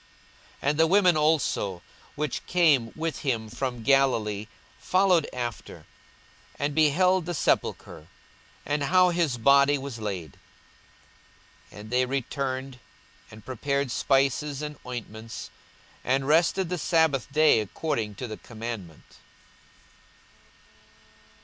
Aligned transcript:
42:023:055 0.63 0.69
And 0.71 0.79
the 0.79 0.87
women 0.87 1.15
also, 1.15 1.81
which 2.15 2.45
came 2.47 2.91
with 2.95 3.19
him 3.19 3.49
from 3.49 3.83
Galilee, 3.83 4.47
followed 4.79 5.29
after, 5.31 5.85
and 6.57 6.73
beheld 6.73 7.27
the 7.27 7.35
sepulchre, 7.35 8.07
and 8.65 8.81
how 8.85 9.09
his 9.11 9.37
body 9.37 9.77
was 9.77 9.99
laid. 9.99 10.37
42:023:056 11.71 11.79
And 11.81 11.89
they 11.91 12.05
returned, 12.07 12.79
and 13.29 13.45
prepared 13.45 13.91
spices 13.91 14.63
and 14.63 14.79
ointments; 14.87 15.51
and 16.03 16.27
rested 16.27 16.69
the 16.69 16.79
sabbath 16.79 17.31
day 17.31 17.59
according 17.59 18.15
to 18.15 18.27
the 18.27 18.37
commandment. 18.37 19.17